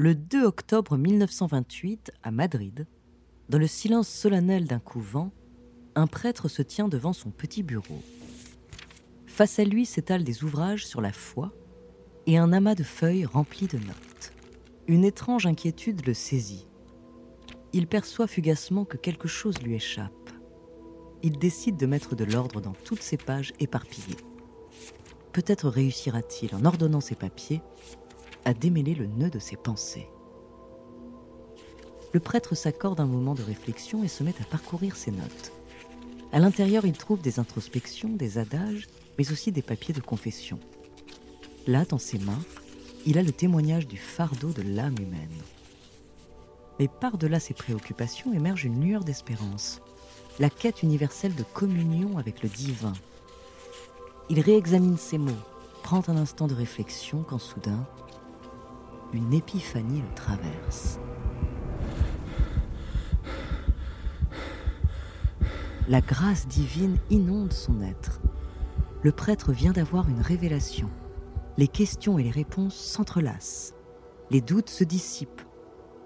[0.00, 2.86] Le 2 octobre 1928, à Madrid,
[3.48, 5.32] dans le silence solennel d'un couvent,
[5.96, 8.00] un prêtre se tient devant son petit bureau.
[9.26, 11.52] Face à lui s'étalent des ouvrages sur la foi
[12.28, 14.32] et un amas de feuilles remplies de notes.
[14.86, 16.68] Une étrange inquiétude le saisit.
[17.72, 20.30] Il perçoit fugacement que quelque chose lui échappe.
[21.24, 24.16] Il décide de mettre de l'ordre dans toutes ces pages éparpillées.
[25.32, 27.62] Peut-être réussira-t-il, en ordonnant ses papiers,
[28.48, 30.08] à démêler le nœud de ses pensées.
[32.14, 35.52] Le prêtre s'accorde un moment de réflexion et se met à parcourir ses notes.
[36.32, 38.88] À l'intérieur, il trouve des introspections, des adages,
[39.18, 40.58] mais aussi des papiers de confession.
[41.66, 42.40] Là, dans ses mains,
[43.04, 45.42] il a le témoignage du fardeau de l'âme humaine.
[46.78, 49.82] Mais par-delà ses préoccupations émerge une lueur d'espérance,
[50.38, 52.94] la quête universelle de communion avec le divin.
[54.30, 55.44] Il réexamine ses mots,
[55.82, 57.86] prend un instant de réflexion quand soudain,
[59.12, 60.98] une épiphanie le traverse.
[65.88, 68.20] La grâce divine inonde son être.
[69.02, 70.90] Le prêtre vient d'avoir une révélation.
[71.56, 73.74] Les questions et les réponses s'entrelacent.
[74.30, 75.42] Les doutes se dissipent.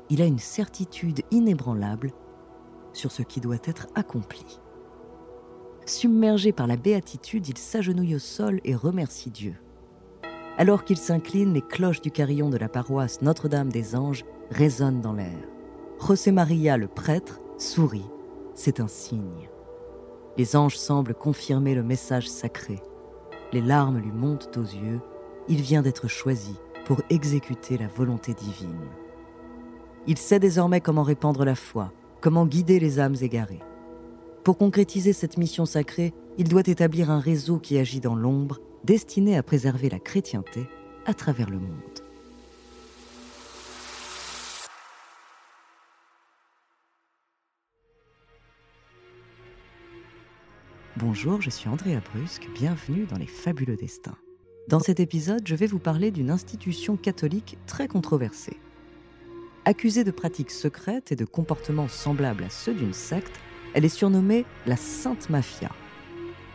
[0.08, 2.12] Il a une certitude inébranlable
[2.92, 4.61] sur ce qui doit être accompli.
[5.84, 9.56] Submergé par la béatitude, il s'agenouille au sol et remercie Dieu.
[10.58, 15.14] Alors qu'il s'incline, les cloches du carillon de la paroisse Notre-Dame des Anges résonnent dans
[15.14, 15.39] l'air.
[15.98, 18.11] José Maria, le prêtre, sourit.
[18.55, 19.48] C'est un signe.
[20.36, 22.80] Les anges semblent confirmer le message sacré.
[23.52, 25.01] Les larmes lui montent aux yeux.
[25.48, 28.89] Il vient d'être choisi pour exécuter la volonté divine.
[30.07, 33.63] Il sait désormais comment répandre la foi, comment guider les âmes égarées.
[34.45, 39.37] Pour concrétiser cette mission sacrée, il doit établir un réseau qui agit dans l'ombre destiné
[39.37, 40.67] à préserver la chrétienté
[41.07, 42.01] à travers le monde.
[50.97, 54.17] Bonjour, je suis Andrea Brusque, bienvenue dans Les Fabuleux Destins.
[54.69, 58.59] Dans cet épisode, je vais vous parler d'une institution catholique très controversée.
[59.64, 63.33] Accusée de pratiques secrètes et de comportements semblables à ceux d'une secte,
[63.75, 65.70] elle est surnommée la Sainte Mafia.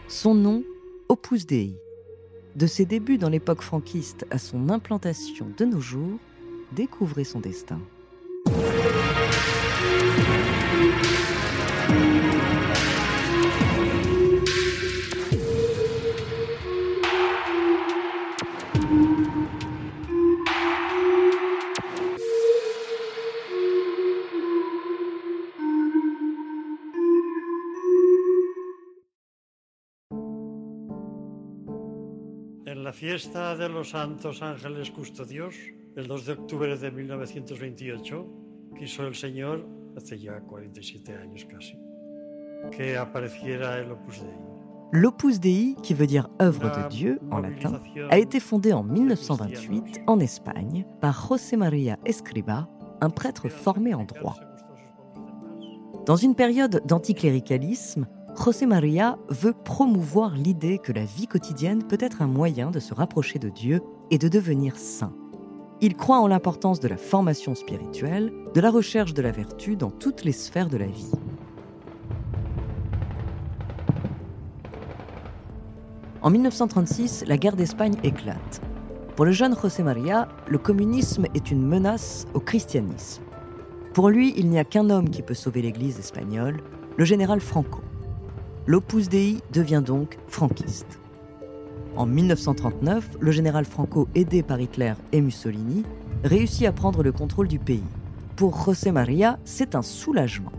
[0.07, 0.63] Son nom,
[1.09, 1.75] Opus Dei,
[2.57, 6.17] de ses débuts dans l'époque franquiste à son implantation de nos jours,
[6.71, 7.79] découvrez son destin.
[32.87, 35.55] La fiesta de los Santos Ángeles Custodios,
[35.97, 38.25] el 2 de octubre de 1928,
[38.79, 39.67] quiso el Señor,
[39.97, 41.77] hace ya 47 años casi,
[42.71, 44.37] que apareciera el Opus Dei.
[44.93, 50.03] L'Opus Dei, qui veut dire œuvre de Dieu en latin, a été fondé en 1928
[50.07, 52.69] en Espagne par José María Escriba,
[53.01, 54.37] un prêtre formé en droit.
[56.05, 58.07] Dans une période d'anticléricalisme,
[58.39, 62.93] José María veut promouvoir l'idée que la vie quotidienne peut être un moyen de se
[62.93, 63.81] rapprocher de Dieu
[64.11, 65.11] et de devenir saint.
[65.81, 69.89] Il croit en l'importance de la formation spirituelle, de la recherche de la vertu dans
[69.89, 71.11] toutes les sphères de la vie.
[76.21, 78.61] En 1936, la guerre d'Espagne éclate.
[79.15, 83.23] Pour le jeune José María, le communisme est une menace au christianisme.
[83.93, 86.61] Pour lui, il n'y a qu'un homme qui peut sauver l'Église espagnole,
[86.97, 87.81] le général Franco
[88.67, 90.99] l'Opus Dei devient donc franquiste.
[91.95, 95.83] En 1939, le général Franco, aidé par Hitler et Mussolini,
[96.25, 97.83] réussit à prendre le contrôle du pays.
[98.35, 100.51] Pour José María, c'est un soulagement.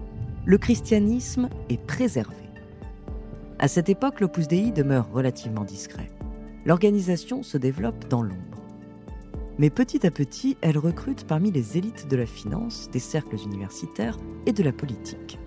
[0.46, 2.34] Le christianisme est préservé.
[3.58, 6.10] À cette époque, l'Opus Dei demeure relativement discret.
[6.64, 8.62] L'organisation se développe dans l'ombre.
[9.58, 14.16] Mais petit à petit, elle recrute parmi les élites de la finance, des cercles universitaires
[14.46, 15.38] et de la politique.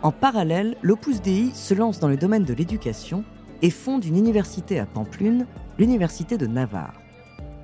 [0.00, 3.24] En parallèle, l'Opus Dei se lance dans le domaine de l'éducation
[3.62, 5.44] et fonde une université à Pamplune,
[5.76, 7.00] l'Université de Navarre.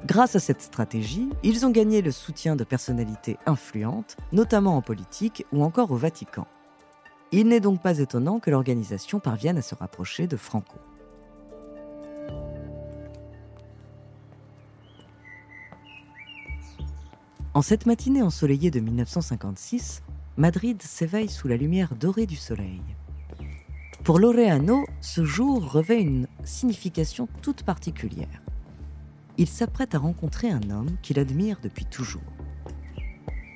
[0.05, 5.47] Grâce à cette stratégie, ils ont gagné le soutien de personnalités influentes, notamment en politique
[5.53, 6.49] ou encore au Vatican.
[7.31, 10.79] Il n'est donc pas étonnant que l'organisation parvienne à se rapprocher de Franco.
[17.55, 20.03] En cette matinée ensoleillée de 1956,
[20.37, 22.81] Madrid s'éveille sous la lumière dorée du soleil.
[24.03, 28.43] Pour Laureano, ce jour revêt une signification toute particulière.
[29.39, 32.21] Il s'apprête à rencontrer un homme qu'il admire depuis toujours.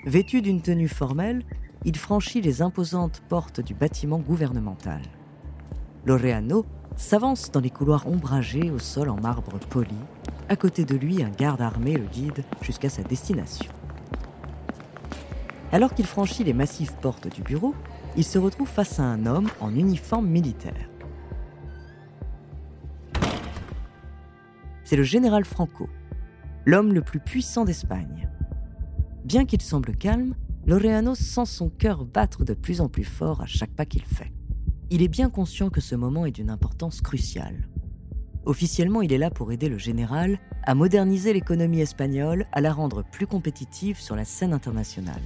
[0.07, 1.45] Vêtu d'une tenue formelle,
[1.85, 5.03] il franchit les imposantes portes du bâtiment gouvernemental.
[6.07, 6.65] Laureano
[6.97, 9.97] s'avance dans les couloirs ombragés au sol en marbre poli.
[10.49, 13.73] À côté de lui, un garde armé le guide jusqu'à sa destination.
[15.71, 17.75] Alors qu'il franchit les massives portes du bureau,
[18.17, 20.89] il se retrouve face à un homme en uniforme militaire.
[24.85, 25.89] C'est le général Franco,
[26.65, 28.29] l'homme le plus puissant d'Espagne.
[29.25, 30.35] Bien qu'il semble calme,
[30.67, 34.33] Laureano sent son cœur battre de plus en plus fort à chaque pas qu'il fait.
[34.91, 37.69] Il est bien conscient que ce moment est d'une importance cruciale.
[38.47, 43.05] Officiellement, il est là pour aider le général à moderniser l'économie espagnole, à la rendre
[43.05, 45.21] plus compétitive sur la scène internationale.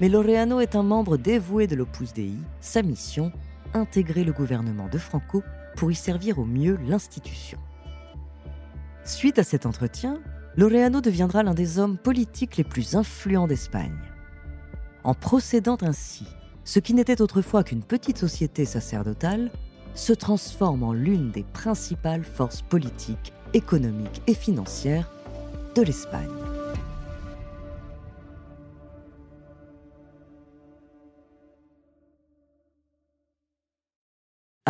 [0.00, 2.32] Mais Laureano est un membre dévoué de l'Opus Dei.
[2.60, 3.32] Sa mission,
[3.74, 5.42] intégrer le gouvernement de Franco
[5.76, 7.58] pour y servir au mieux l'institution.
[9.04, 10.20] Suite à cet entretien,
[10.56, 13.98] Laureano deviendra l'un des hommes politiques les plus influents d'Espagne.
[15.04, 16.24] En procédant ainsi,
[16.64, 19.50] ce qui n'était autrefois qu'une petite société sacerdotale
[19.94, 25.10] se transforme en l'une des principales forces politiques, économiques et financières
[25.74, 26.28] de l'Espagne.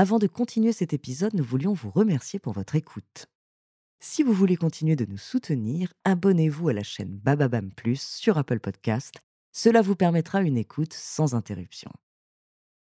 [0.00, 3.26] Avant de continuer cet épisode, nous voulions vous remercier pour votre écoute.
[4.02, 8.60] Si vous voulez continuer de nous soutenir, abonnez-vous à la chaîne Bababam Plus sur Apple
[8.60, 9.16] Podcast.
[9.52, 11.90] Cela vous permettra une écoute sans interruption.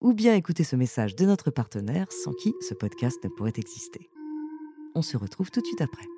[0.00, 4.11] Ou bien écouter ce message de notre partenaire sans qui ce podcast ne pourrait exister.
[4.96, 6.08] On se retrouve tout de suite après.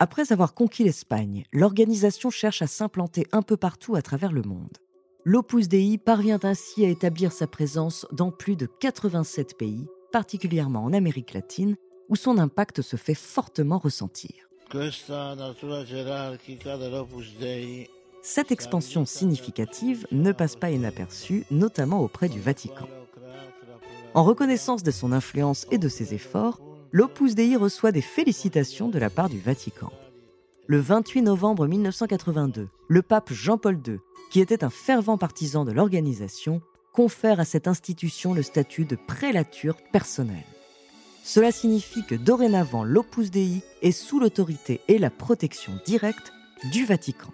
[0.00, 4.78] Après avoir conquis l'Espagne, l'organisation cherche à s'implanter un peu partout à travers le monde.
[5.24, 10.92] L'Opus Dei parvient ainsi à établir sa présence dans plus de 87 pays, particulièrement en
[10.92, 11.74] Amérique latine,
[12.08, 14.48] où son impact se fait fortement ressentir.
[18.22, 22.86] Cette expansion significative ne passe pas inaperçue, notamment auprès du Vatican.
[24.14, 26.60] En reconnaissance de son influence et de ses efforts,
[26.92, 29.92] l'Opus Dei reçoit des félicitations de la part du Vatican.
[30.66, 33.98] Le 28 novembre 1982, le pape Jean-Paul II,
[34.30, 36.62] qui était un fervent partisan de l'organisation,
[36.92, 40.44] confère à cette institution le statut de prélature personnelle.
[41.22, 46.32] Cela signifie que dorénavant l'Opus Dei est sous l'autorité et la protection directe
[46.72, 47.30] du Vatican.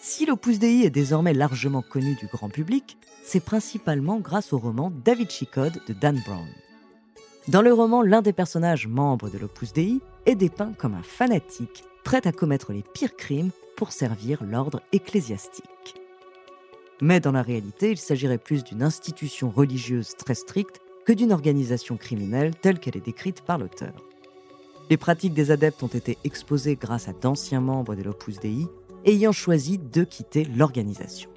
[0.00, 4.90] Si l'Opus Dei est désormais largement connu du grand public, c'est principalement grâce au roman
[5.04, 6.48] David Chicode de Dan Brown.
[7.48, 11.84] Dans le roman, l'un des personnages membres de l'Opus Dei est dépeint comme un fanatique
[12.02, 15.94] prêt à commettre les pires crimes pour servir l'ordre ecclésiastique.
[17.00, 21.96] Mais dans la réalité, il s'agirait plus d'une institution religieuse très stricte que d'une organisation
[21.96, 23.94] criminelle telle qu'elle est décrite par l'auteur.
[24.90, 28.66] Les pratiques des adeptes ont été exposées grâce à d'anciens membres de l'Opus Dei
[29.04, 31.30] ayant choisi de quitter l'organisation.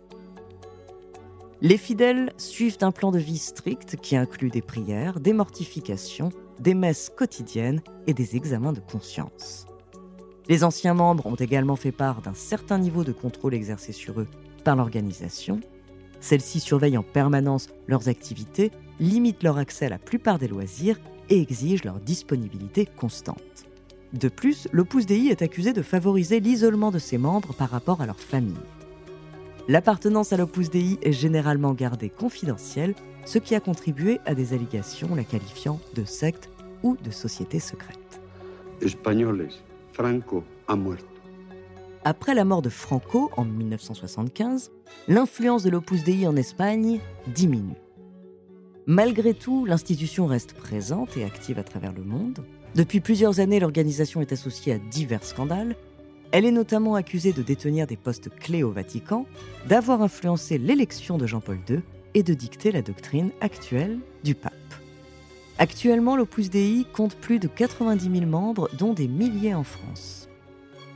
[1.61, 6.73] Les fidèles suivent un plan de vie strict qui inclut des prières, des mortifications, des
[6.73, 9.65] messes quotidiennes et des examens de conscience.
[10.47, 14.27] Les anciens membres ont également fait part d'un certain niveau de contrôle exercé sur eux
[14.63, 15.59] par l'organisation.
[16.21, 20.99] Celle-ci surveille en permanence leurs activités, limite leur accès à la plupart des loisirs
[21.29, 23.37] et exige leur disponibilité constante.
[24.13, 28.05] De plus, l'Opus Dei est accusé de favoriser l'isolement de ses membres par rapport à
[28.05, 28.55] leur famille.
[29.69, 35.13] L'appartenance à l'Opus Dei est généralement gardée confidentielle, ce qui a contribué à des allégations
[35.13, 36.49] la qualifiant de secte
[36.81, 38.19] ou de société secrète.
[39.93, 41.05] Franco a muerto.
[42.03, 44.71] Après la mort de Franco en 1975,
[45.07, 47.77] l'influence de l'Opus Dei en Espagne diminue.
[48.87, 52.43] Malgré tout, l'institution reste présente et active à travers le monde.
[52.73, 55.75] Depuis plusieurs années, l'organisation est associée à divers scandales,
[56.31, 59.25] elle est notamment accusée de détenir des postes clés au Vatican,
[59.67, 61.81] d'avoir influencé l'élection de Jean-Paul II
[62.13, 64.53] et de dicter la doctrine actuelle du pape.
[65.57, 70.29] Actuellement, l'Opus Dei compte plus de 90 000 membres, dont des milliers en France.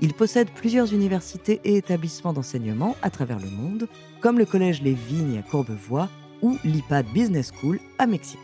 [0.02, 3.88] Il possède plusieurs universités et établissements d'enseignement à travers le monde,
[4.22, 6.10] comme le Collège Les Vignes à Courbevoie
[6.42, 8.42] ou l'IPAD Business School à Mexico.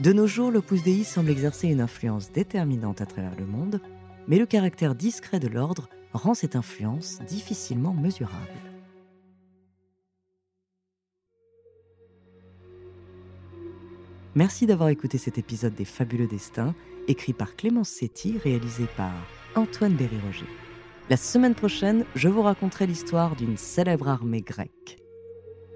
[0.00, 3.80] De nos jours, l'Opus Dei semble exercer une influence déterminante à travers le monde,
[4.28, 8.34] mais le caractère discret de l'ordre rend cette influence difficilement mesurable.
[14.34, 16.74] Merci d'avoir écouté cet épisode des Fabuleux Destins,
[17.06, 19.12] écrit par Clémence Setti, réalisé par
[19.54, 20.46] Antoine Berry-Roger.
[21.08, 24.98] La semaine prochaine, je vous raconterai l'histoire d'une célèbre armée grecque.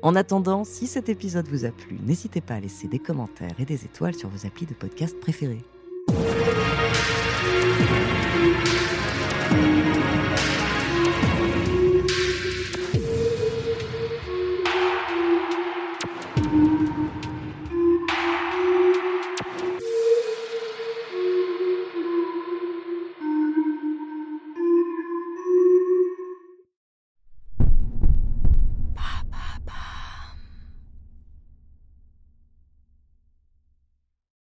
[0.03, 3.65] En attendant, si cet épisode vous a plu, n'hésitez pas à laisser des commentaires et
[3.65, 5.65] des étoiles sur vos applis de podcast préférés.